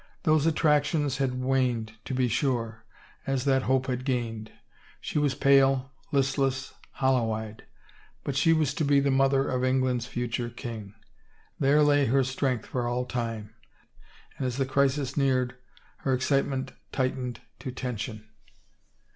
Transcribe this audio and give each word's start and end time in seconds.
Those 0.23 0.47
attractions 0.47 1.17
had 1.17 1.35
waned, 1.43 1.93
to 2.05 2.15
be 2.15 2.27
sure, 2.27 2.85
as 3.27 3.45
that 3.45 3.61
hope 3.61 3.85
had 3.85 4.03
gained; 4.03 4.51
she 4.99 5.19
was 5.19 5.35
pale, 5.35 5.91
listless, 6.11 6.73
hollow 6.93 7.31
eyed. 7.33 7.65
But 8.23 8.35
she 8.35 8.51
was 8.51 8.73
to 8.73 8.83
be 8.83 8.99
the 8.99 9.11
mother 9.11 9.47
of 9.47 9.63
England's 9.63 10.07
future 10.07 10.49
king. 10.49 10.95
There 11.59 11.83
lay 11.83 12.05
her 12.05 12.23
strength 12.23 12.65
for 12.65 12.87
all 12.87 13.05
time. 13.05 13.53
And 14.39 14.47
as 14.47 14.57
the 14.57 14.65
crisis 14.65 15.15
neared 15.15 15.53
her 15.97 16.15
excitement 16.15 16.71
tight 16.91 17.15
ened 17.15 17.37
to 17.59 17.71
tension. 17.71 18.27